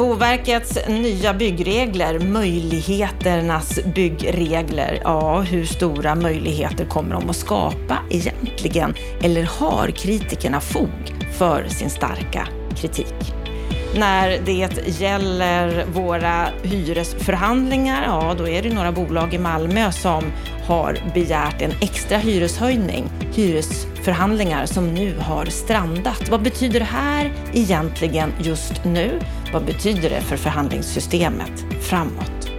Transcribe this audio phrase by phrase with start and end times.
[0.00, 5.00] Boverkets nya byggregler, möjligheternas byggregler.
[5.04, 8.94] Ja, hur stora möjligheter kommer de att skapa egentligen?
[9.22, 13.39] Eller har kritikerna fog för sin starka kritik?
[13.94, 14.68] När det
[15.00, 20.24] gäller våra hyresförhandlingar, ja då är det några bolag i Malmö som
[20.66, 23.04] har begärt en extra hyreshöjning.
[23.34, 26.28] Hyresförhandlingar som nu har strandat.
[26.30, 29.20] Vad betyder det här egentligen just nu?
[29.52, 32.50] Vad betyder det för förhandlingssystemet framåt?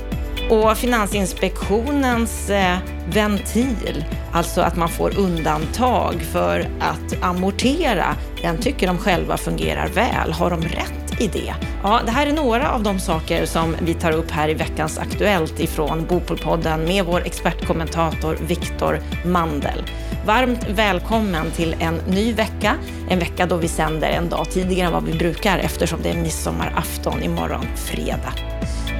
[0.49, 2.77] Och Finansinspektionens eh,
[3.13, 10.31] ventil, alltså att man får undantag för att amortera, den tycker de själva fungerar väl.
[10.31, 11.53] Har de rätt i det?
[11.83, 14.97] Ja, det här är några av de saker som vi tar upp här i veckans
[14.97, 19.83] Aktuellt ifrån Bopolpodden med vår expertkommentator Viktor Mandel.
[20.25, 22.75] Varmt välkommen till en ny vecka,
[23.09, 26.17] en vecka då vi sänder en dag tidigare än vad vi brukar eftersom det är
[26.17, 28.33] midsommarafton imorgon fredag.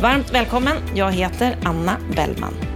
[0.01, 2.70] Varmt välkommen, jag heter Anna Bellman.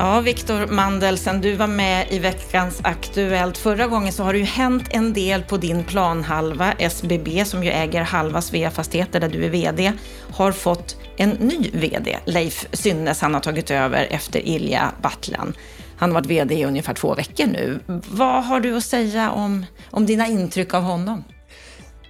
[0.00, 4.38] Ja, Viktor Mandel, sen du var med i veckans Aktuellt förra gången så har det
[4.38, 6.72] ju hänt en del på din planhalva.
[6.72, 9.92] SBB, som ju äger halva Svea Fastigheter där du är VD,
[10.32, 12.18] har fått en ny VD.
[12.24, 15.52] Leif Synnes, han har tagit över efter Ilja Battlan.
[15.96, 17.78] Han har varit VD i ungefär två veckor nu.
[18.08, 21.24] Vad har du att säga om, om dina intryck av honom?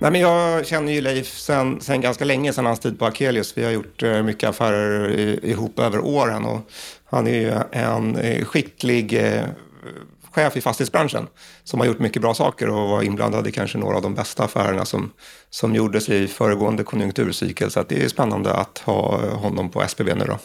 [0.01, 3.59] Nej, men jag känner ju Leif sen, sen ganska länge, sen hans tid på Akelius.
[3.59, 6.45] Vi har gjort eh, mycket affärer eh, ihop över åren.
[6.45, 6.71] Och
[7.11, 9.45] han är ju en eh, skicklig eh,
[10.31, 11.27] chef i fastighetsbranschen
[11.65, 14.45] som har gjort mycket bra saker och var inblandad i kanske några av de bästa
[14.45, 15.13] affärerna som,
[15.51, 17.71] som gjordes i föregående konjunkturcykel.
[17.71, 20.39] Så det är spännande att ha honom på SPV nu då.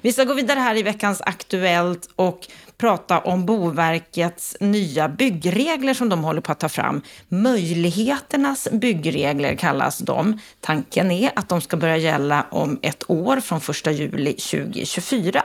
[0.00, 2.46] Vi ska gå vidare här i veckans Aktuellt och
[2.78, 7.02] prata om Boverkets nya byggregler som de håller på att ta fram.
[7.28, 10.38] Möjligheternas byggregler kallas de.
[10.60, 15.42] Tanken är att de ska börja gälla om ett år från 1 juli 2024.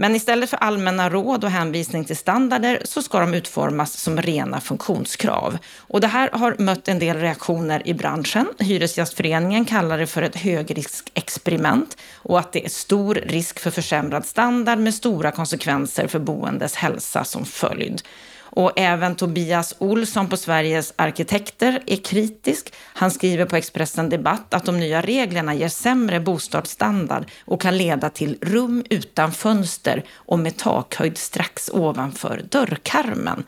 [0.00, 4.60] Men istället för allmänna råd och hänvisning till standarder så ska de utformas som rena
[4.60, 5.58] funktionskrav.
[5.76, 8.46] Och det här har mött en del reaktioner i branschen.
[8.58, 14.78] Hyresgästföreningen kallar det för ett högriskexperiment och att det är stor risk för försämrad standard
[14.78, 18.02] med stora konsekvenser för boendes hälsa som följd.
[18.50, 22.74] Och även Tobias Olsson på Sveriges arkitekter är kritisk.
[22.94, 28.10] Han skriver på Expressen Debatt att de nya reglerna ger sämre bostadsstandard och kan leda
[28.10, 33.44] till rum utan fönster och med takhöjd strax ovanför dörrkarmen.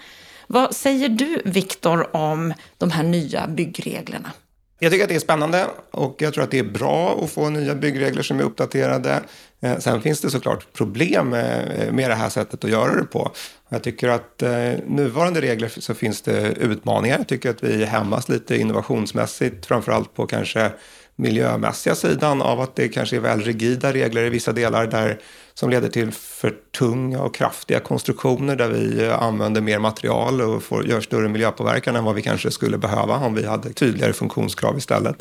[0.47, 4.33] Vad säger du, Viktor, om de här nya byggreglerna?
[4.79, 7.51] Jag tycker att det är spännande och jag tror att det är bra att få
[7.51, 9.23] nya byggregler som är uppdaterade.
[9.61, 13.05] Eh, sen finns det såklart problem eh, eh, med det här sättet att göra det
[13.05, 13.33] på.
[13.69, 14.43] Jag tycker att
[14.87, 17.19] nuvarande regler så finns det utmaningar.
[17.19, 20.73] Jag tycker att vi hämmas lite innovationsmässigt, framförallt på kanske
[21.17, 25.19] miljömässiga sidan av att det kanske är väl rigida regler i vissa delar där
[25.55, 30.87] som leder till för tunga och kraftiga konstruktioner där vi använder mer material och får,
[30.87, 35.17] gör större miljöpåverkan än vad vi kanske skulle behöva om vi hade tydligare funktionskrav istället.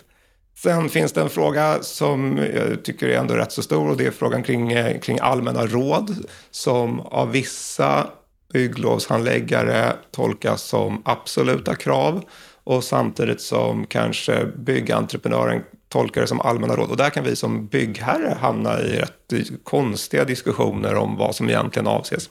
[0.63, 4.05] Sen finns det en fråga som jag tycker är ändå rätt så stor och det
[4.05, 6.15] är frågan kring, eh, kring allmänna råd
[6.51, 8.07] som av vissa
[8.53, 12.23] bygglovshandläggare tolkas som absoluta krav
[12.63, 16.89] och samtidigt som kanske byggentreprenören tolkar det som allmänna råd.
[16.89, 21.87] Och där kan vi som byggherre hamna i rätt konstiga diskussioner om vad som egentligen
[21.87, 22.29] avses.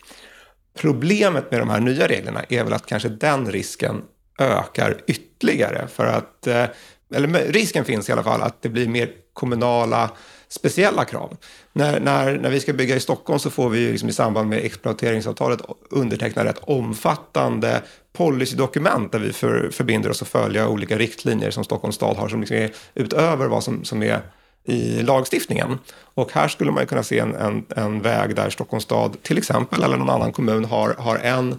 [0.78, 4.02] Problemet med de här nya reglerna är väl att kanske den risken
[4.38, 6.64] ökar ytterligare för att, eh,
[7.14, 10.10] eller risken finns i alla fall att det blir mer kommunala
[10.48, 11.36] speciella krav.
[11.72, 14.64] När, när, när vi ska bygga i Stockholm så får vi liksom i samband med
[14.64, 15.60] exploateringsavtalet
[15.90, 17.82] underteckna rätt omfattande
[18.12, 22.40] policydokument där vi för, förbinder oss att följa olika riktlinjer som Stockholms stad har som
[22.40, 24.20] liksom är utöver vad som, som är
[24.64, 25.78] i lagstiftningen.
[26.14, 29.82] Och här skulle man kunna se en, en, en, väg där Stockholms stad till exempel
[29.82, 31.56] eller någon annan kommun har, har en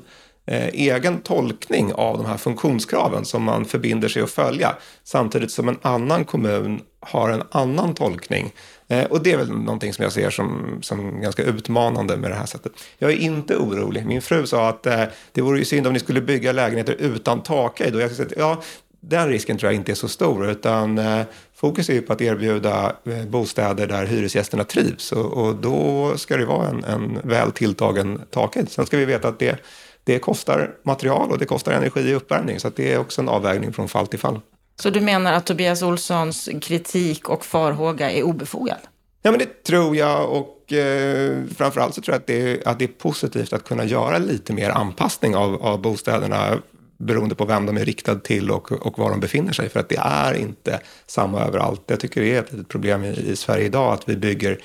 [0.51, 5.69] Eh, egen tolkning av de här funktionskraven som man förbinder sig att följa samtidigt som
[5.69, 8.53] en annan kommun har en annan tolkning
[8.87, 12.35] eh, och det är väl någonting som jag ser som, som ganska utmanande med det
[12.35, 12.71] här sättet.
[12.97, 14.05] Jag är inte orolig.
[14.05, 17.43] Min fru sa att eh, det vore ju synd om ni skulle bygga lägenheter utan
[17.43, 17.95] takhöjd.
[17.95, 18.61] Och jag säga, ja,
[18.99, 21.21] den risken tror jag inte är så stor, utan eh,
[21.55, 25.11] fokus är ju på att erbjuda eh, bostäder där hyresgästerna trivs.
[25.11, 28.71] Och, och då ska det vara en, en väl tilltagen takhöjd.
[28.71, 29.59] Sen ska vi veta att det,
[30.03, 33.73] det kostar material och det kostar energi i uppvärmning, så det är också en avvägning
[33.73, 34.39] från fall till fall.
[34.75, 38.77] Så du menar att Tobias Olssons kritik och farhåga är obefogad?
[39.21, 42.79] Ja, men det tror jag och eh, framförallt så tror jag att det, är, att
[42.79, 46.61] det är positivt att kunna göra lite mer anpassning av, av bostäderna
[46.97, 49.69] beroende på vem de är riktade till och, och var de befinner sig.
[49.69, 51.81] För att det är inte samma överallt.
[51.87, 54.59] Jag tycker det är ett litet problem i, i Sverige idag att vi bygger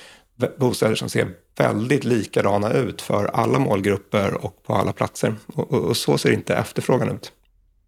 [0.57, 5.35] bostäder som ser väldigt likadana ut för alla målgrupper och på alla platser.
[5.47, 7.33] Och, och, och, så ser inte efterfrågan ut.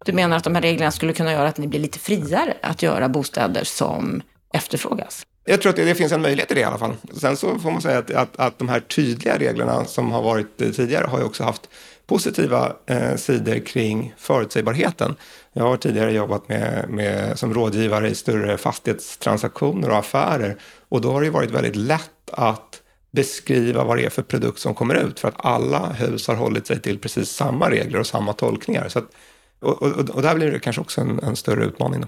[0.05, 2.81] Du menar att de här reglerna skulle kunna göra att ni blir lite friare att
[2.81, 4.21] göra bostäder som
[4.53, 5.25] efterfrågas?
[5.45, 6.95] Jag tror att det, det, finns en möjlighet i det i alla fall.
[7.13, 10.57] Sen så får man säga att, att, att de här tydliga reglerna som har varit
[10.57, 11.69] tidigare har ju också haft
[12.07, 15.15] positiva eh, sidor kring förutsägbarheten.
[15.53, 20.57] Jag har tidigare jobbat med, med, som rådgivare i större fastighetstransaktioner och affärer
[20.89, 22.81] och då har det varit väldigt lätt att
[23.11, 26.67] beskriva vad det är för produkt som kommer ut för att alla hus har hållit
[26.67, 28.89] sig till precis samma regler och samma tolkningar.
[28.89, 29.05] Så att,
[29.59, 32.01] och, och, och där blir det kanske också en, en större utmaning.
[32.01, 32.07] Då.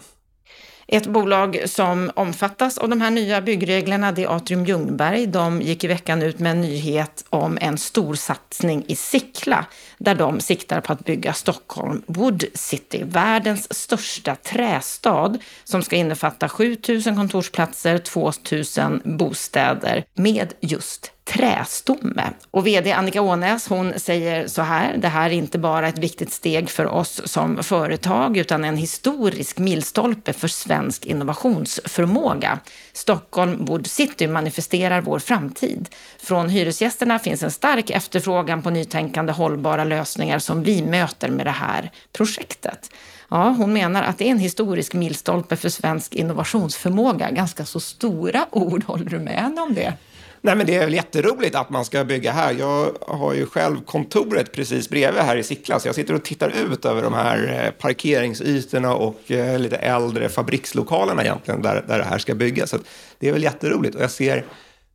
[0.91, 5.27] Ett bolag som omfattas av de här nya byggreglerna det är Atrium Ljungberg.
[5.27, 9.65] De gick i veckan ut med en nyhet om en stor satsning i Sickla
[9.97, 16.50] där de siktar på att bygga Stockholm Wood City, världens största trästad som ska innefatta
[16.50, 22.30] 7000 kontorsplatser, 2000 bostäder med just trästomme.
[22.52, 26.34] Och vd Annika Ånäs, hon säger så här, det här är inte bara ett viktigt
[26.34, 32.60] steg för oss som företag utan en historisk milstolpe för svensk innovationsförmåga.
[32.94, 35.90] Stockholm Wood City manifesterar vår framtid.
[36.20, 41.52] Från hyresgästerna finns en stark efterfrågan på nytänkande hållbara lösningar som vi möter med det
[41.52, 42.92] här projektet.
[43.30, 47.31] Ja, hon menar att det är en historisk milstolpe för svensk innovationsförmåga.
[47.31, 49.94] Ganska så stora ord, håller du med henne om det?
[50.41, 52.56] Nej, men det är väl jätteroligt att man ska bygga här.
[52.59, 56.50] Jag har ju själv kontoret precis bredvid här i Sickla, så jag sitter och tittar
[56.50, 62.03] ut över de här eh, parkeringsytorna och eh, lite äldre fabrikslokalerna egentligen, där, där det
[62.03, 62.69] här ska byggas.
[62.69, 62.77] Så
[63.19, 63.95] det är väl jätteroligt.
[63.95, 64.45] Och jag ser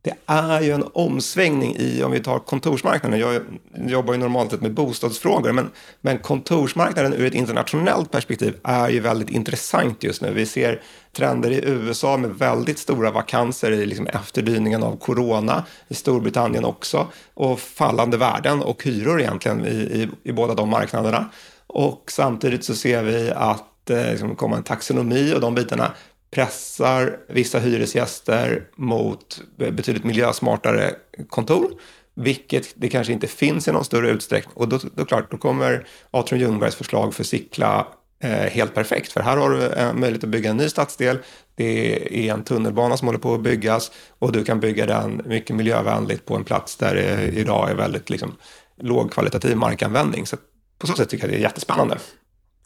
[0.05, 3.41] det är ju en omsvängning i, om vi tar kontorsmarknaden, jag
[3.89, 5.69] jobbar ju normalt sett med bostadsfrågor, men,
[6.01, 10.33] men kontorsmarknaden ur ett internationellt perspektiv är ju väldigt intressant just nu.
[10.33, 10.81] Vi ser
[11.15, 17.07] trender i USA med väldigt stora vakanser i liksom efterdyningen av corona, i Storbritannien också,
[17.33, 21.29] och fallande värden och hyror egentligen i, i, i båda de marknaderna.
[21.67, 25.91] Och samtidigt så ser vi att eh, liksom, kommer en taxonomi och de bitarna
[26.31, 30.91] pressar vissa hyresgäster mot betydligt miljösmartare
[31.29, 31.71] kontor,
[32.15, 34.53] vilket det kanske inte finns i någon större utsträckning.
[34.55, 37.87] Och då, då, klart, då kommer Atrium Ljungbergs förslag för Sickla
[38.25, 41.17] Eh, helt perfekt, för här har du eh, möjlighet att bygga en ny stadsdel.
[41.55, 45.55] Det är en tunnelbana som håller på att byggas och du kan bygga den mycket
[45.55, 48.35] miljövänligt på en plats där det idag är väldigt liksom,
[48.81, 50.25] lågkvalitativ markanvändning.
[50.25, 50.37] Så
[50.79, 51.97] på så sätt tycker jag det är jättespännande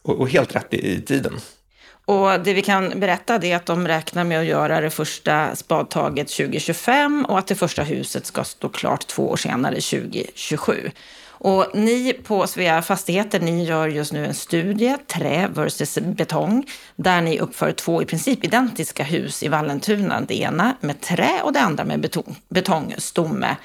[0.02, 1.40] och, och helt rätt i, i tiden.
[2.04, 6.28] Och det vi kan berätta är att de räknar med att göra det första spadtaget
[6.28, 10.90] 2025 och att det första huset ska stå klart två år senare, 2027.
[11.42, 16.66] Och ni på Svea Fastigheter, ni gör just nu en studie, trä versus betong,
[16.96, 20.20] där ni uppför två i princip identiska hus i Vallentuna.
[20.20, 23.56] Det ena med trä och det andra med betong, betongstomme.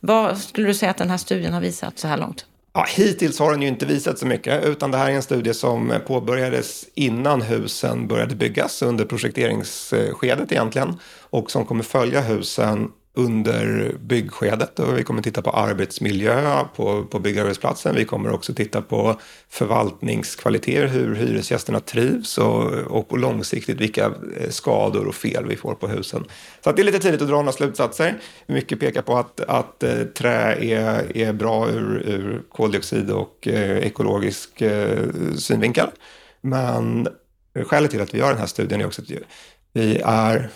[0.00, 2.46] Vad skulle du säga att den här studien har visat så här långt?
[2.72, 5.54] Ja, hittills har den ju inte visat så mycket, utan det här är en studie
[5.54, 10.98] som påbörjades innan husen började byggas, under projekteringsskedet egentligen,
[11.30, 17.18] och som kommer följa husen under byggskedet och vi kommer titta på arbetsmiljö på, på
[17.18, 17.94] byggarbetsplatsen.
[17.94, 25.06] Vi kommer också titta på förvaltningskvaliteter, hur hyresgästerna trivs och, och långsiktigt vilka eh, skador
[25.06, 26.24] och fel vi får på husen.
[26.64, 28.20] Så det är lite tidigt att dra några slutsatser.
[28.46, 33.78] Mycket pekar på att, att eh, trä är, är bra ur, ur koldioxid och eh,
[33.78, 34.98] ekologisk eh,
[35.36, 35.88] synvinkel.
[36.40, 37.08] Men
[37.66, 39.10] skälet till att vi gör den här studien är också att
[39.72, 40.50] vi är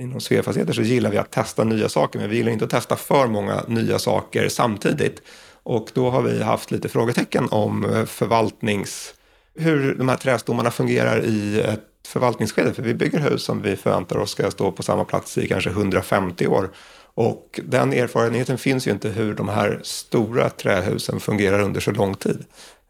[0.00, 2.96] inom Sveafastigheter så gillar vi att testa nya saker, men vi gillar inte att testa
[2.96, 5.22] för många nya saker samtidigt.
[5.62, 9.14] Och då har vi haft lite frågetecken om eh, förvaltnings...
[9.54, 12.74] hur de här trästommarna fungerar i ett förvaltningsskede.
[12.74, 15.70] För vi bygger hus som vi förväntar oss ska stå på samma plats i kanske
[15.70, 16.70] 150 år.
[17.14, 22.14] Och den erfarenheten finns ju inte hur de här stora trähusen fungerar under så lång
[22.14, 22.44] tid.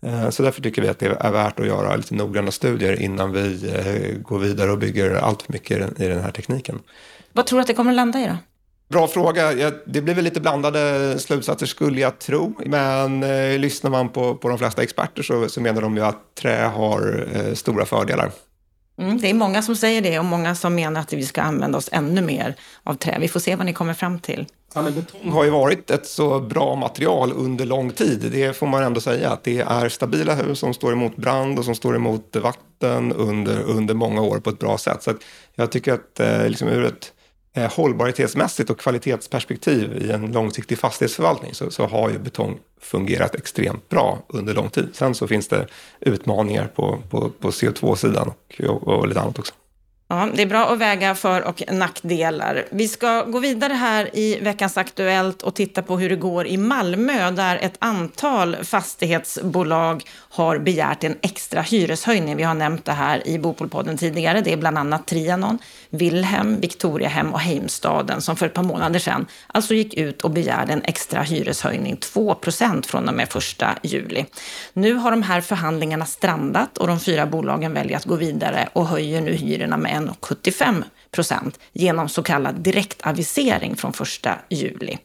[0.06, 3.32] Eh, så därför tycker vi att det är värt att göra lite noggranna studier innan
[3.32, 6.78] vi eh, går vidare och bygger allt för mycket i den här tekniken.
[7.32, 8.36] Vad tror du att det kommer att landa i då?
[8.88, 9.70] Bra fråga.
[9.86, 12.54] Det blir väl lite blandade slutsatser skulle jag tro.
[12.66, 16.34] Men eh, lyssnar man på, på de flesta experter så, så menar de ju att
[16.34, 18.30] trä har eh, stora fördelar.
[19.00, 21.78] Mm, det är många som säger det och många som menar att vi ska använda
[21.78, 23.16] oss ännu mer av trä.
[23.20, 24.46] Vi får se vad ni kommer fram till.
[24.74, 28.28] Ja, men betong har ju varit ett så bra material under lång tid.
[28.32, 29.30] Det får man ändå säga.
[29.30, 33.62] Att det är stabila hus som står emot brand och som står emot vatten under,
[33.62, 35.02] under många år på ett bra sätt.
[35.02, 35.12] Så
[35.54, 37.12] jag tycker att eh, liksom ur ett
[37.56, 43.88] eh, hållbarhetsmässigt och kvalitetsperspektiv i en långsiktig fastighetsförvaltning så, så, har ju betong fungerat extremt
[43.88, 44.88] bra under lång tid.
[44.92, 45.66] Sen så finns det
[46.00, 49.54] utmaningar på, på, på CO2-sidan och, och, och lite annat också.
[50.12, 52.64] Ja, det är bra att väga för och nackdelar.
[52.70, 56.56] Vi ska gå vidare här i veckans Aktuellt och titta på hur det går i
[56.56, 62.36] Malmö där ett antal fastighetsbolag har begärt en extra hyreshöjning.
[62.36, 64.40] Vi har nämnt det här i Bopolpodden tidigare.
[64.40, 65.58] Det är bland annat Trianon,
[65.90, 70.72] Wilhelm, Victoriahem och Heimstaden som för ett par månader sedan alltså gick ut och begärde
[70.72, 74.26] en extra hyreshöjning, 2% från och med 1 juli.
[74.72, 78.86] Nu har de här förhandlingarna strandat och de fyra bolagen väljer att gå vidare och
[78.86, 84.98] höjer nu hyrorna med 1,75 eh, procent genom så kallad direktavisering från 1 juli.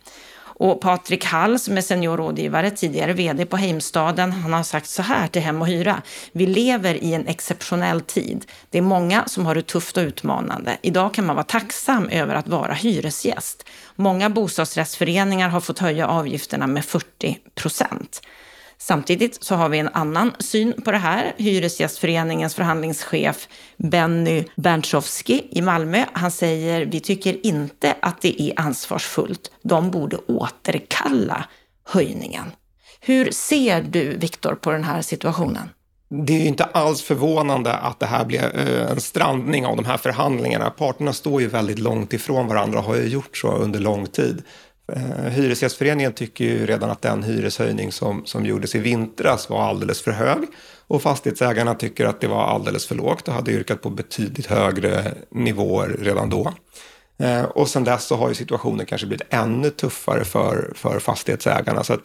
[0.57, 5.27] Och Patrik Hall som är seniorrådgivare, tidigare vd på Heimstaden, han har sagt så här
[5.27, 6.01] till Hem och Hyra.
[6.31, 8.45] Vi lever i en exceptionell tid.
[8.69, 10.77] Det är många som har det tufft och utmanande.
[10.81, 13.65] Idag kan man vara tacksam över att vara hyresgäst.
[13.95, 18.21] Många bostadsrättsföreningar har fått höja avgifterna med 40 procent.
[18.77, 21.33] Samtidigt så har vi en annan syn på det här.
[21.37, 29.51] Hyresgästföreningens förhandlingschef Benny Berntsowski i Malmö, han säger vi tycker inte att det är ansvarsfullt.
[29.61, 31.45] De borde återkalla
[31.87, 32.45] höjningen.
[32.99, 35.69] Hur ser du, Viktor, på den här situationen?
[36.09, 39.97] Det är inte alls förvånande att det här blir eh, en strandning av de här
[39.97, 40.69] förhandlingarna.
[40.69, 44.43] Parterna står ju väldigt långt ifrån varandra och har ju gjort så under lång tid.
[44.93, 50.01] Eh, Hyresgästföreningen tycker ju redan att den hyreshöjning som, som gjordes i vintras var alldeles
[50.01, 50.39] för hög.
[50.87, 55.13] Och fastighetsägarna tycker att det var alldeles för lågt och hade yrkat på betydligt högre
[55.29, 56.53] nivåer redan då.
[57.17, 61.83] Eh, och sen dess så har ju situationen kanske blivit ännu tuffare för, för fastighetsägarna.
[61.83, 62.01] Så att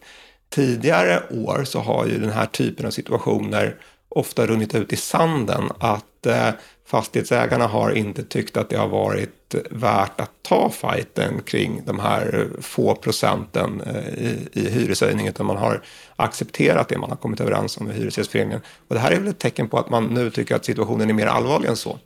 [0.51, 3.77] tidigare år så har ju den här typen av situationer
[4.09, 5.71] ofta runnit ut i sanden.
[5.79, 11.43] Att att eh, fastighetsägarna har inte tyckt att det har varit värt att ta fighten
[11.43, 15.83] kring de här få procenten eh, i, i hyreshöjning utan man har
[16.17, 18.61] accepterat det man har kommit överens om med Hyresgästföreningen.
[18.89, 21.15] Och det här är väl ett tecken på att man nu tycker att situationen är
[21.15, 21.99] mer allvarlig än så.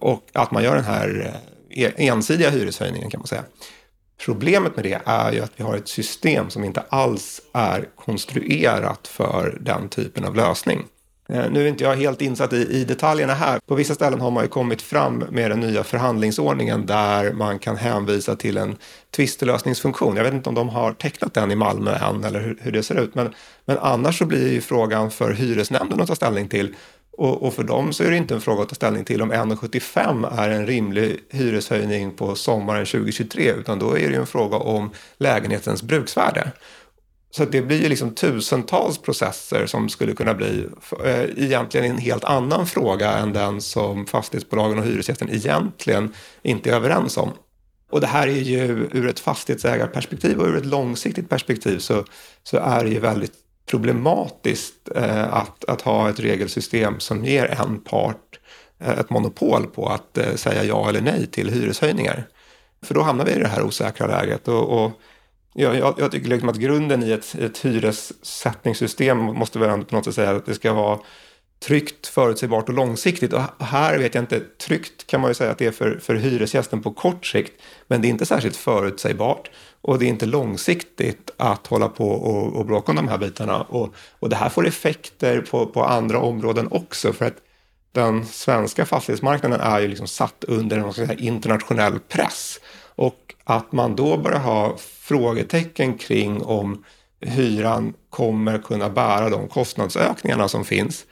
[0.00, 1.34] Och att man gör den här
[1.70, 3.44] eh, ensidiga hyreshöjningen kan man säga.
[4.24, 9.08] Problemet med det är ju att vi har ett system som inte alls är konstruerat
[9.08, 10.84] för den typen av lösning.
[11.28, 13.60] Eh, nu är inte jag helt insatt i, i, detaljerna här.
[13.66, 17.76] På vissa ställen har man ju kommit fram med den nya förhandlingsordningen där man kan
[17.76, 18.76] hänvisa till en
[19.16, 20.16] tvistelösningsfunktion.
[20.16, 22.82] Jag vet inte om de har tecknat den i Malmö än eller hur, hur det
[22.82, 23.14] ser ut.
[23.14, 26.74] Men, men annars så blir ju frågan för hyresnämnden att ta ställning till.
[27.16, 29.32] Och, och för dem så är det inte en fråga att ta ställning till om
[29.32, 34.56] 1,75 är en rimlig hyreshöjning på sommaren 2023 utan då är det ju en fråga
[34.56, 36.52] om lägenhetens bruksvärde.
[37.36, 40.66] Så det blir ju liksom tusentals processer som skulle kunna bli
[41.04, 46.74] eh, egentligen en helt annan fråga än den som fastighetsbolagen och hyresgästen egentligen inte är
[46.74, 47.32] överens om.
[47.90, 52.04] Och det här är ju ur ett fastighetsägarperspektiv och ur ett långsiktigt perspektiv så,
[52.42, 53.34] så är det ju väldigt
[53.70, 58.38] problematiskt eh, att, att ha ett regelsystem som ger en part
[58.78, 62.28] eh, ett monopol på att eh, säga ja eller nej till hyreshöjningar.
[62.82, 64.48] För då hamnar vi i det här osäkra läget.
[64.48, 65.00] och, och
[65.56, 70.04] Ja, jag, jag tycker liksom att grunden i ett, ett hyressättningssystem måste väl på något
[70.04, 70.98] sätt säga att det ska vara
[71.64, 73.32] tryggt, förutsägbart och långsiktigt.
[73.32, 76.14] Och här vet jag inte, tryggt kan man ju säga att det är för, för
[76.14, 77.62] hyresgästen på kort sikt.
[77.86, 82.56] Men det är inte särskilt förutsägbart och det är inte långsiktigt att hålla på och,
[82.56, 83.62] och bråka om de här bitarna.
[83.62, 87.12] Och, och det här får effekter på, på andra områden också.
[87.12, 87.36] För att
[87.92, 92.60] den svenska fastighetsmarknaden är ju liksom satt under en internationell press.
[92.96, 96.84] Och att man då börjar ha frågetecken kring om
[97.20, 101.04] hyran kommer kunna bära de kostnadsökningarna som finns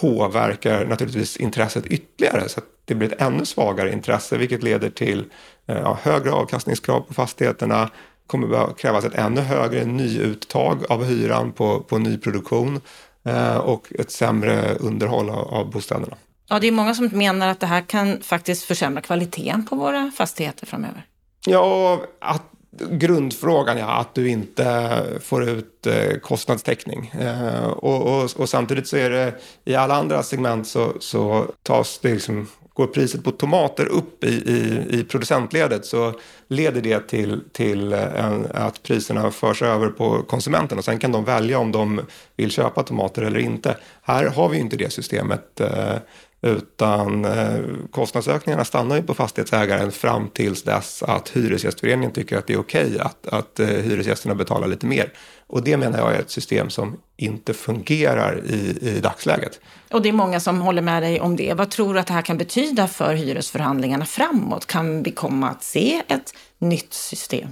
[0.00, 5.24] påverkar naturligtvis intresset ytterligare så att det blir ett ännu svagare intresse vilket leder till
[5.66, 7.90] eh, ja, högre avkastningskrav på fastigheterna
[8.26, 12.80] kommer att krävas ett ännu högre nyuttag av hyran på, på nyproduktion
[13.24, 16.16] eh, och ett sämre underhåll av, av bostäderna.
[16.48, 20.12] Ja, det är många som menar att det här kan faktiskt försämra kvaliteten på våra
[20.16, 21.06] fastigheter framöver.
[21.46, 22.42] Ja, att
[22.90, 27.12] grundfrågan, ja, att du inte får ut eh, kostnadstäckning.
[27.20, 29.34] Eh, och, och, och, samtidigt så är det
[29.64, 34.28] i alla andra segment så, så tas det liksom, går priset på tomater upp i,
[34.28, 36.12] i, i producentledet så
[36.48, 41.12] leder det till, till eh, en, att priserna förs över på konsumenten och sen kan
[41.12, 42.00] de välja om de
[42.36, 43.76] vill köpa tomater eller inte.
[44.02, 45.60] Här har vi inte det systemet.
[45.60, 45.96] Eh,
[46.42, 47.58] utan eh,
[47.90, 52.86] kostnadsökningarna stannar ju på fastighetsägaren fram tills dess att Hyresgästföreningen tycker att det är okej
[52.86, 55.12] okay att, att eh, hyresgästerna betalar lite mer.
[55.46, 59.60] Och det menar jag är ett system som inte fungerar i, i dagsläget.
[59.90, 61.54] Och det är många som håller med dig om det.
[61.54, 64.66] Vad tror du att det här kan betyda för hyresförhandlingarna framåt?
[64.66, 67.48] Kan vi komma att se ett nytt system?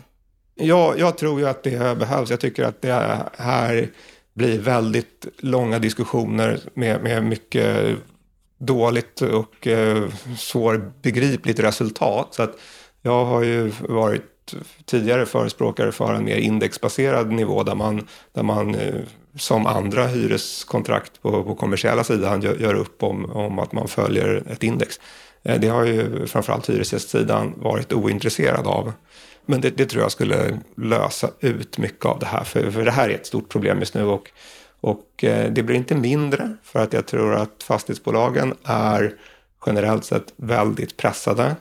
[0.54, 2.30] Ja, jag tror ju att det behövs.
[2.30, 3.90] Jag tycker att det här
[4.34, 7.96] blir väldigt långa diskussioner med, med mycket
[8.58, 10.08] dåligt och eh,
[10.38, 12.34] svårbegripligt resultat.
[12.34, 12.58] Så att
[13.02, 18.74] jag har ju varit tidigare förespråkare för en mer indexbaserad nivå där man, där man
[18.74, 18.94] eh,
[19.36, 24.42] som andra hyreskontrakt på, på kommersiella sidan gör, gör upp om, om att man följer
[24.50, 25.00] ett index.
[25.42, 28.92] Eh, det har ju framförallt hyresgästsidan varit ointresserad av.
[29.46, 32.90] Men det, det, tror jag skulle lösa ut mycket av det här, för, för det
[32.90, 34.04] här är ett stort problem just nu.
[34.04, 34.30] Och,
[34.84, 39.14] och eh, det blir inte mindre för att jag tror att fastighetsbolagen är
[39.66, 41.56] generellt sett väldigt pressade.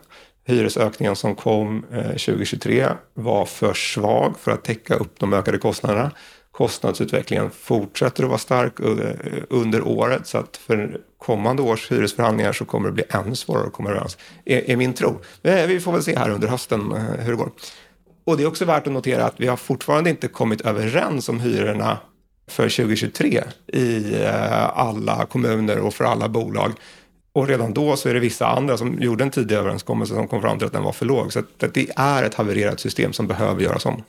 [0.46, 6.12] Hyresökningen som kom eh, 2023 var för svag för att täcka upp de ökade kostnaderna.
[6.52, 12.66] Kostnadsutvecklingen fortsätter att vara stark eh, under året så att för kommande års hyresförhandlingar så
[12.66, 15.20] kommer det bli ännu svårare att komma överens, är, är min tro.
[15.42, 17.52] Vi får väl se här under hösten hur det går.
[18.26, 21.40] Och det är också värt att notera att vi har fortfarande inte kommit överens om
[21.40, 21.98] hyrorna
[22.48, 26.72] för 2023 i eh, alla kommuner och för alla bolag.
[27.34, 30.42] Och redan då så är det vissa andra som gjorde en tidig överenskommelse som kom
[30.42, 31.34] fram till att den var för låg.
[31.34, 34.04] Så det är ett havererat system som behöver göras om.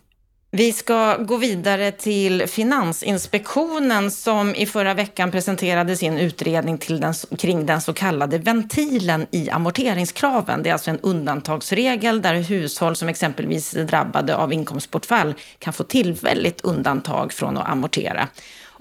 [0.56, 7.14] Vi ska gå vidare till Finansinspektionen som i förra veckan presenterade sin utredning till den,
[7.38, 10.62] kring den så kallade ventilen i amorteringskraven.
[10.62, 15.84] Det är alltså en undantagsregel där hushåll som exempelvis är drabbade av inkomstbortfall kan få
[15.84, 18.28] tillfälligt undantag från att amortera.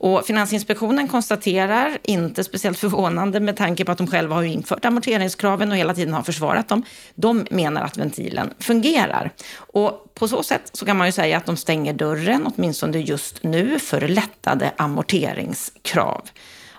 [0.04, 5.72] Och Finansinspektionen konstaterar, inte speciellt förvånande med tanke på att de själva har infört amorteringskraven
[5.72, 6.84] och hela tiden har försvarat dem,
[7.16, 9.32] de menar att ventilen fungerar.
[9.56, 13.44] Och på så sätt så kan man ju säga att de stänger dörren, åtminstone just
[13.44, 16.30] nu, för lättade amorteringskrav.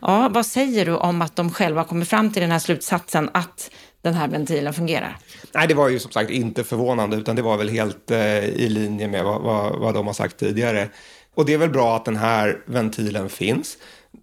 [0.00, 3.70] Ja, vad säger du om att de själva kommer fram till den här slutsatsen att
[4.02, 5.16] den här ventilen fungerar?
[5.54, 8.68] Nej, det var ju som sagt inte förvånande, utan det var väl helt eh, i
[8.68, 10.88] linje med vad, vad, vad de har sagt tidigare.
[11.34, 13.78] Och det är väl bra att den här ventilen finns.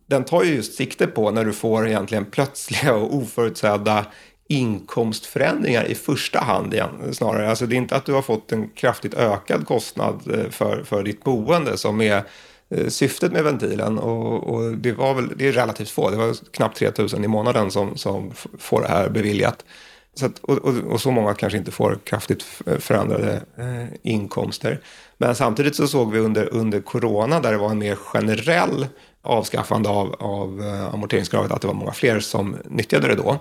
[0.05, 4.05] Den tar ju just sikte på när du får egentligen plötsliga och oförutsedda
[4.47, 7.49] inkomstförändringar i första hand igen, snarare.
[7.49, 11.03] Alltså det är inte att du har fått en kraftigt ökad kostnad eh, för, för
[11.03, 12.23] ditt boende som är
[12.69, 13.99] eh, syftet med ventilen.
[13.99, 17.27] Och, och det, var väl, det är relativt få, det var knappt 3 000 i
[17.27, 19.65] månaden som, som får det här beviljat.
[20.13, 22.43] Så att, och, och, och, så många kanske inte får kraftigt
[22.79, 24.79] förändrade eh, inkomster.
[25.17, 28.87] Men samtidigt så såg vi under, under corona, där det var en mer generell
[29.21, 33.39] avskaffande av, av eh, amorteringskravet, att det var många fler som nyttjade det då.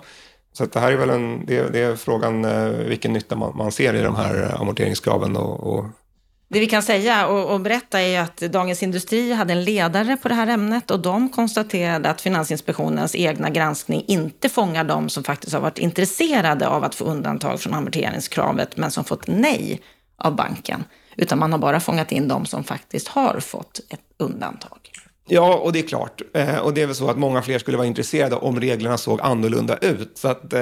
[0.53, 3.71] Så det här är väl en, det, det är frågan eh, vilken nytta man, man,
[3.71, 5.85] ser i de här eh, amorteringskraven och, och
[6.53, 10.27] det vi kan säga och, och, berätta är att Dagens Industri hade en ledare på
[10.27, 15.53] det här ämnet och de konstaterade att Finansinspektionens egna granskning inte fångar de som faktiskt
[15.53, 19.81] har varit intresserade av att få undantag från amorteringskravet men som fått nej
[20.17, 20.83] av banken.
[21.15, 24.90] Utan man har bara fångat in de som faktiskt har fått ett undantag.
[25.33, 26.21] Ja, och det är klart.
[26.33, 29.21] Eh, och det är väl så att många fler skulle vara intresserade om reglerna såg
[29.21, 30.17] annorlunda ut.
[30.17, 30.59] Så att, eh,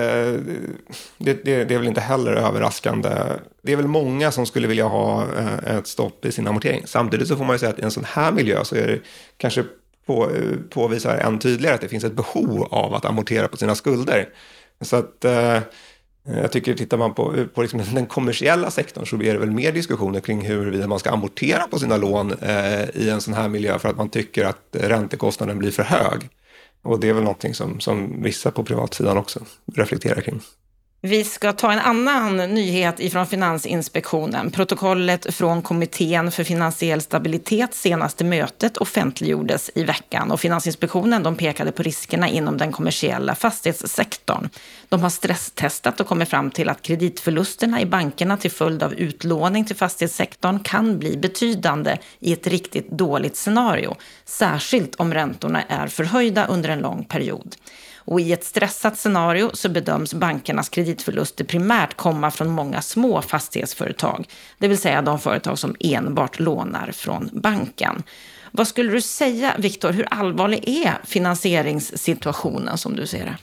[1.17, 3.09] det, det, det, är väl inte heller överraskande.
[3.61, 6.83] Det är väl många som skulle vilja ha eh, ett stopp i sin amortering.
[6.85, 8.99] Samtidigt så får man ju säga att i en sån här miljö så är det
[9.37, 9.63] kanske
[10.05, 13.75] på, eh, påvisar än tydligare att det finns ett behov av att amortera på sina
[13.75, 14.29] skulder.
[14.81, 15.59] Så att Eh,
[16.35, 19.71] jag tycker, tittar man på, på liksom den kommersiella sektorn så blir det väl mer
[19.71, 23.79] diskussioner kring huruvida man ska amortera på sina lån eh, i en sån här miljö
[23.79, 26.29] för att man tycker att räntekostnaden blir för hög.
[26.81, 29.39] Och det är väl någonting som, som vissa på privatsidan också
[29.75, 30.41] reflekterar kring.
[31.01, 34.51] Vi ska ta en annan nyhet ifrån Finansinspektionen.
[34.51, 41.71] Protokollet från Kommittén för finansiell stabilitet senaste mötet offentliggjordes i veckan och Finansinspektionen de pekade
[41.71, 44.49] på riskerna inom den kommersiella fastighetssektorn.
[44.89, 49.65] De har stresstestat och kommit fram till att kreditförlusterna i bankerna till följd av utlåning
[49.65, 56.45] till fastighetssektorn kan bli betydande i ett riktigt dåligt scenario, särskilt om räntorna är förhöjda
[56.45, 57.55] under en lång period.
[58.09, 64.29] Och i ett stressat scenario så bedöms bankernas kreditförluster primärt komma från många små fastighetsföretag,
[64.57, 68.03] det vill säga de företag som enbart lånar från banken.
[68.51, 73.37] Vad skulle du säga, Viktor, hur allvarlig är finansieringssituationen som du ser det?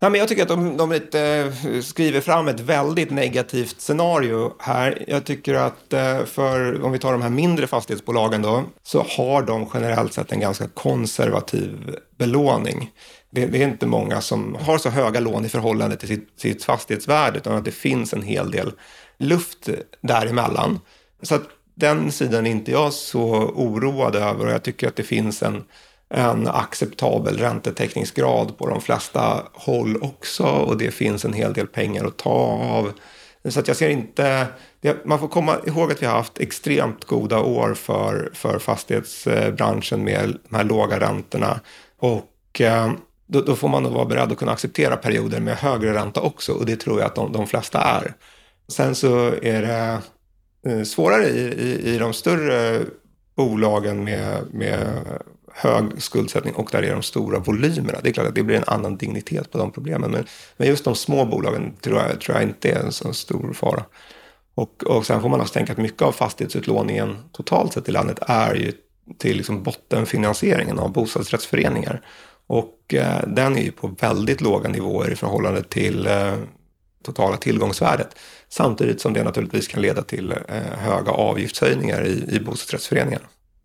[0.00, 4.52] Ja, men jag tycker att de, de lite eh, skriver fram ett väldigt negativt scenario
[4.58, 5.04] här.
[5.08, 9.42] Jag tycker att eh, för, om vi tar de här mindre fastighetsbolagen då, så har
[9.42, 12.90] de generellt sett en ganska konservativ belåning.
[13.36, 16.64] Det, det är inte många som har så höga lån i förhållande till sitt, sitt
[16.64, 18.72] fastighetsvärde, utan att det finns en hel del
[19.18, 19.68] luft
[20.00, 20.80] däremellan.
[21.22, 21.42] Så att
[21.74, 25.64] den sidan är inte jag så oroad över och jag tycker att det finns en
[26.08, 32.04] en acceptabel räntetäckningsgrad på de flesta håll också och det finns en hel del pengar
[32.04, 32.92] att ta av.
[33.48, 34.46] Så att jag ser inte,
[35.04, 40.38] man får komma ihåg att vi har haft extremt goda år för, för fastighetsbranschen med
[40.48, 41.60] de här låga räntorna.
[41.98, 42.92] Och eh,
[43.26, 46.52] då, då, får man nog vara beredd att kunna acceptera perioder med högre ränta också
[46.52, 48.14] och det tror jag att de, de flesta är.
[48.68, 49.98] Sen så är det
[50.72, 52.82] eh, svårare i, i, i de större
[53.36, 55.02] bolagen med, med
[55.52, 57.98] hög skuldsättning och där är de stora volymerna.
[58.02, 60.10] Det är klart att det blir en annan dignitet på de problemen.
[60.10, 63.52] Men, men just de små bolagen tror jag, tror jag inte är en så stor
[63.52, 63.84] fara.
[64.54, 68.18] Och, och sen får man också tänka att mycket av fastighetsutlåningen totalt sett i landet
[68.20, 68.72] är ju
[69.18, 72.00] till liksom bottenfinansieringen av bostadsrättsföreningar.
[72.86, 76.34] Och eh, den är ju på väldigt låga nivåer i förhållande till eh,
[77.04, 78.16] totala tillgångsvärdet.
[78.48, 83.20] Samtidigt som det naturligtvis kan leda till eh, höga avgiftshöjningar i, i bostadsrättsföreningar.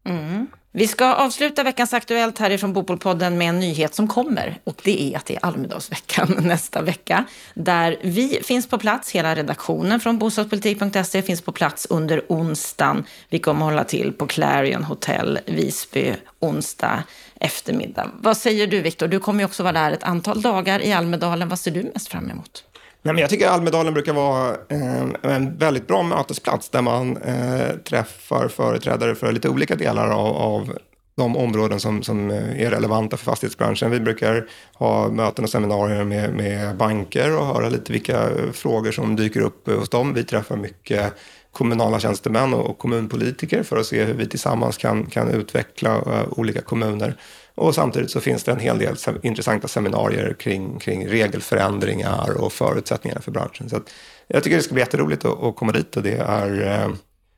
[0.05, 0.47] Mm.
[0.73, 4.59] Vi ska avsluta veckans Aktuellt härifrån Bopolpodden med en nyhet som kommer.
[4.63, 7.25] Och det är att det är Almedalsveckan nästa vecka.
[7.53, 13.05] Där vi finns på plats, hela redaktionen från bostadspolitik.se finns på plats under onsdagen.
[13.29, 17.03] Vi kommer hålla till på Clarion Hotel Visby onsdag
[17.41, 18.11] eftermiddag.
[18.21, 19.07] Vad säger du Viktor?
[19.07, 21.49] Du kommer ju också vara där ett antal dagar i Almedalen.
[21.49, 22.63] Vad ser du mest fram emot?
[23.01, 27.17] Nej, men jag tycker Almedalen brukar vara en, eh, en väldigt bra mötesplats där man
[27.17, 30.77] eh, träffar företrädare för lite olika delar av, av
[31.15, 33.91] de områden som, som är relevanta för fastighetsbranschen.
[33.91, 39.15] Vi brukar ha möten och seminarier med, med banker och höra lite vilka frågor som
[39.15, 40.13] dyker upp hos dem.
[40.13, 41.13] Vi träffar mycket
[41.51, 46.61] kommunala tjänstemän och kommunpolitiker för att se hur vi tillsammans kan, kan utveckla eh, olika
[46.61, 47.15] kommuner.
[47.55, 53.21] Och samtidigt så finns det en hel del intressanta seminarier kring, kring regelförändringar och förutsättningarna
[53.21, 53.69] för branschen.
[53.69, 53.79] Så
[54.27, 56.89] jag tycker det ska bli jätteroligt att, att komma dit och det är eh,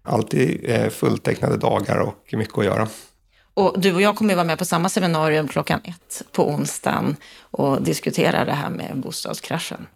[0.04, 2.88] alltid eh, fulltecknade dagar och mycket att göra.
[3.54, 7.82] Och du och jag kommer vara med på samma seminarium klockan ett på onsdagen och
[7.82, 9.88] diskutera det här med bostadskraschen.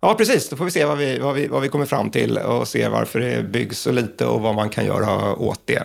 [0.00, 0.48] Ja, precis.
[0.48, 2.88] Då får vi se vad vi, vad vi, vad vi kommer fram till och se
[2.88, 5.82] varför det byggs så lite och vad man kan göra åt det.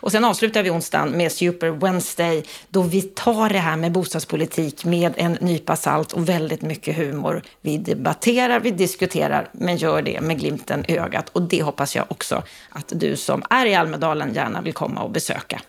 [0.00, 4.84] Och sen avslutar vi onsdagen med Super Wednesday då vi tar det här med bostadspolitik
[4.84, 7.42] med en nypa salt och väldigt mycket humor.
[7.60, 11.28] Vi debatterar, vi diskuterar, men gör det med glimten i ögat.
[11.28, 15.10] Och det hoppas jag också att du som är i Almedalen gärna vill komma och
[15.10, 15.60] besöka.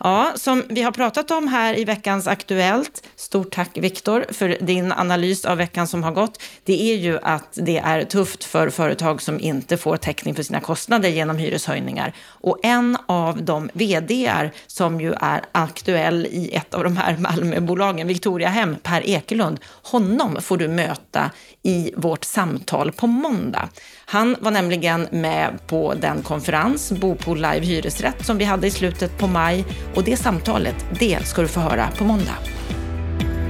[0.00, 4.92] Ja, som vi har pratat om här i veckans Aktuellt, stort tack Viktor för din
[4.92, 6.42] analys av veckan som har gått.
[6.64, 10.60] Det är ju att det är tufft för företag som inte får täckning för sina
[10.60, 12.12] kostnader genom hyreshöjningar.
[12.24, 18.08] Och en av de vdar som ju är aktuell i ett av de här Malmöbolagen,
[18.08, 21.30] Victoria Hem, Per Ekelund, honom får du möta
[21.62, 23.68] i vårt samtal på måndag.
[24.12, 29.18] Han var nämligen med på den konferens, Bopool Live Hyresrätt, som vi hade i slutet
[29.18, 29.64] på maj.
[29.94, 32.34] Och det samtalet, det ska du få höra på måndag.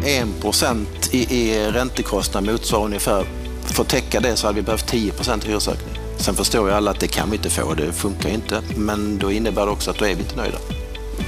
[0.05, 3.25] 1 procent i, i räntekostnad motsvarar ungefär,
[3.63, 5.99] för att täcka det så hade vi behövt 10 procent hyresökning.
[6.17, 8.63] Sen förstår ju alla att det kan vi inte få, det funkar inte.
[8.77, 10.59] Men då innebär det också att då är vi inte nöjda.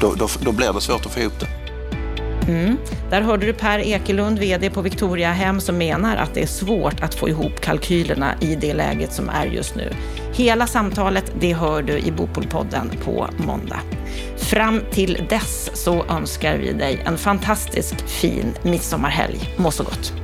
[0.01, 1.63] Då, då, då blir det svårt att få ihop det.
[2.48, 2.76] Mm.
[3.11, 7.02] Där hörde du Per Ekelund, VD på Victoria Hem, som menar att det är svårt
[7.02, 9.90] att få ihop kalkylerna i det läget som är just nu.
[10.33, 13.80] Hela samtalet, det hör du i Bopolpodden på måndag.
[14.37, 19.38] Fram till dess så önskar vi dig en fantastisk fin midsommarhelg.
[19.57, 20.24] Må så gott!